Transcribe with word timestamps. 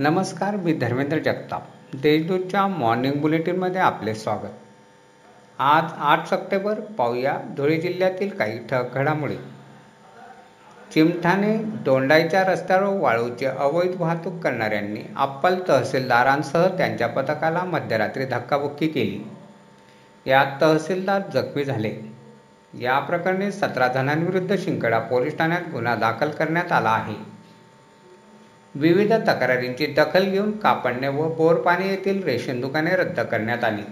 नमस्कार 0.00 0.56
मी 0.56 0.72
धर्मेंद्र 0.72 1.18
जगताप. 1.18 1.62
देशदूतच्या 1.94 2.66
मॉर्निंग 2.66 3.14
बुलेटिनमध्ये 3.14 3.80
आपले 3.80 4.14
स्वागत. 4.14 4.52
आज 5.58 5.84
आठ 5.96 6.26
सप्टेंबर 6.26 6.80
पाहूया 6.80 7.36
धुळे 7.56 7.76
जिल्ह्यातील 7.76 8.28
काही 8.28 8.58
ठक 8.58 8.84
घडामोडी. 8.94 9.36
चिमठाणे 10.94 11.56
दोंडाईच्या 11.56 12.44
रस्त्यावर 12.44 13.00
वाळूची 13.00 13.46
अवैध 13.46 14.00
वाहतूक 14.00 14.40
करणाऱ्यांनी 14.42 15.00
अप्पल 15.16 15.54
तहसीलदारांसह 15.68 16.68
त्यांच्या 16.68 17.08
पथकाला 17.08 17.64
मध्यरात्री 17.64 18.24
धक्काबुक्की 18.24 18.88
केली. 18.88 19.30
यात 20.30 20.46
तहसीलदार 20.60 21.22
जखमी 21.34 21.64
झाले. 21.64 22.14
या 22.74 22.98
प्रकरणी 22.98 23.52
सतरा 23.52 23.88
जणांविरुद्ध 23.88 24.56
शिंकडा 24.56 24.98
पोलीस 24.98 25.38
ठाण्यात 25.38 25.62
गुन्हा 25.72 25.94
दाखल 25.94 26.30
करण्यात 26.30 26.72
आला 26.72 26.90
आहे. 26.90 27.39
विविध 28.74 29.12
तक्रारींची 29.12 29.86
दखल 29.86 30.24
घेऊन 30.24 30.56
कापडणे 30.58 31.08
व 31.08 31.28
बोरपाणी 31.28 31.88
येथील 31.88 32.22
रेशन 32.22 32.60
दुकाने 32.60 32.96
रद्द 32.96 33.20
करण्यात 33.20 33.64
आली. 33.64 33.82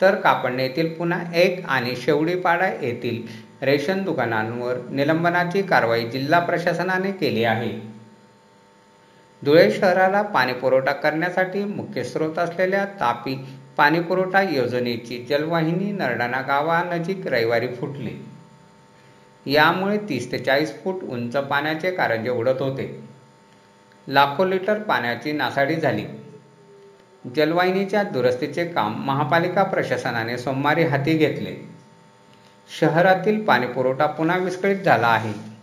तर 0.00 0.14
कापडणे 0.14 0.62
येथील 0.62 0.94
पुन्हा 0.94 1.20
एक 1.34 1.66
आणि 1.66 1.96
शेवडीपाडा 1.96 2.66
येथील 2.66 3.22
रेशन 3.62 4.02
दुकानांवर 4.02 4.76
निलंबनाची 4.90 5.62
कारवाई 5.62 6.04
जिल्हा 6.04 6.40
प्रशासनाने 6.40 7.12
केली 7.12 7.44
आहे. 7.44 7.70
धुळे 9.44 9.70
शहराला 9.70 10.22
पाणीपुरवठा 10.22 10.92
करण्यासाठी 10.92 11.64
मुख्य 11.64 12.04
स्रोत 12.04 12.38
असलेल्या 12.38 12.84
तापी 12.84 13.34
पाणीपुरवठा 13.76 14.42
योजनेची 14.42 15.26
जलवाहिनी 15.28 15.92
नरडाणा 15.92 16.40
गावानजीक 16.40 17.26
रविवारी 17.26 17.68
फुटली. 17.68 18.16
यामुळे 19.46 19.98
तीस 19.98 20.32
ते 20.32 20.38
चाळीस 20.38 20.84
फूट 20.84 21.02
उंच 21.02 21.36
पाण्याचे 21.36 21.90
कारंजे 21.90 22.30
उडत 22.30 22.62
होते. 22.62 23.15
लाखो 24.08 24.44
लिटर 24.44 24.78
पाण्याची 24.78 25.32
नासाडी 25.32 25.76
झाली. 25.76 26.04
जलवाहिनीच्या 27.36 28.02
दुरुस्तीचे 28.02 28.64
काम 28.66 29.06
महापालिका 29.06 29.62
प्रशासनाने 29.62 30.38
सोमवारी 30.38 30.84
हाती 30.84 31.16
घेतले. 31.16 31.68
शहरातील 32.80 33.44
पाणीपुरवठा 33.44 34.06
पुन्हा 34.06 34.36
विस्कळीत 34.36 34.76
झाला 34.76 35.06
आहे. 35.06 35.56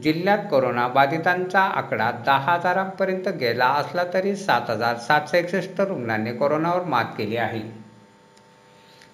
जिल्ह्यात 0.00 0.38
कोरोना 0.50 0.88
बाधितांचा 0.88 1.60
आकडा 1.60 2.10
दहा 2.10 2.54
हजारांपर्यंत 2.54 3.28
गेला 3.28 3.66
असला 3.66 4.04
तरी 4.14 4.36
सात 4.36 4.70
हजार 4.70 4.96
सातशे 4.96 5.38
एकसष्ट 5.38 5.80
रुग्णांनी 5.80 6.32
कोरोनावर 6.32 6.82
मात 6.82 7.04
केली 7.18 7.36
आहे. 7.36 7.85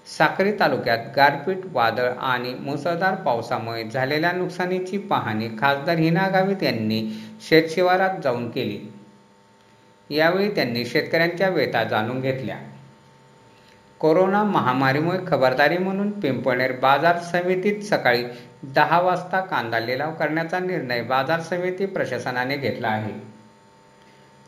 साक्री 0.06 0.52
तालुक्यात 0.52 0.98
गारपीट 1.16 1.58
वादळ 1.72 2.08
आणि 2.20 2.54
मुसळधार 2.54 3.14
पावसामुळे 3.14 3.84
झालेल्या 3.84 4.32
नुकसानीची 4.32 4.98
पाहणी 4.98 5.48
खासदार 5.60 5.96
हिना 5.96 6.28
गावित 6.28 6.62
यांनी 6.62 7.12
शेतशिवारात 7.48 8.18
जाऊन 8.24 8.50
केली. 8.50 8.78
यावेळी 10.10 10.54
त्यांनी 10.54 10.84
शेतकऱ्यांच्या 10.84 11.48
व्यथा 11.48 11.84
जाणून 11.84 12.20
घेतल्या. 12.20 12.56
कोरोना 13.98 14.42
महामारीमुळे 14.44 15.18
खबरदारी 15.26 15.78
म्हणून 15.78 16.10
पिंपळनेर 16.20 16.72
बाजार 16.72 17.18
समितीत 17.18 17.82
सकाळी 17.82 18.24
दहा 18.62 19.00
वाजता 19.00 19.40
कांदा 19.40 19.80
लिलाव 19.80 20.14
करण्याचा 20.14 20.58
निर्णय 20.58 21.02
बाजार 21.02 21.40
समिती 21.40 21.86
प्रशासनाने 21.86 22.56
घेतला 22.56 22.88
आहे. 22.88 23.12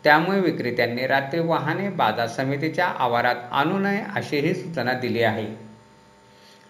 त्यामुळे 0.05 0.41
विक्रेत्यांनी 0.41 1.07
रात्री 1.07 1.41
वाहने 1.41 1.89
बाजार 1.89 2.27
समितीच्या 2.27 2.87
आवारात 2.87 3.35
आणू 3.53 3.79
नये 3.79 4.03
अशीही 4.17 4.55
सूचना 4.55 4.93
दिली 4.93 5.23
आहे. 5.23 5.47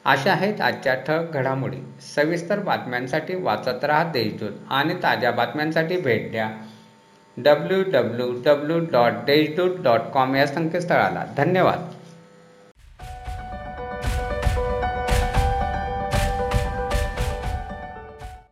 अशा 0.04 0.32
आहेत 0.32 0.60
आजच्या 0.60 0.94
ठळक 0.94 1.32
घडामोडी. 1.32 1.76
सविस्तर 2.14 2.58
बातम्यांसाठी 2.58 3.34
वाचत 3.34 3.84
राहा 3.84 4.04
देशदूत 4.04 4.52
आणि 4.70 4.94
ताज्या 4.94 5.30
बातम्यांसाठी 5.30 6.00
भेट 6.00 6.30
द्या. 6.30 6.50
W 7.36 7.82
W 7.82 8.32
W 8.32 8.78
dot 8.78 9.12
Deshdoot 9.12 9.80
dot 9.80 10.00
com 10.00 10.34
या 10.34 10.46
संकेतस्थळाला. 10.46 11.24
धन्यवाद. 11.36 11.88